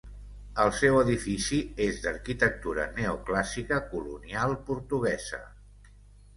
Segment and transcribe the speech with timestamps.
[0.61, 5.45] El seu edifici és d'arquitectura neoclàssica colonial portuguesa.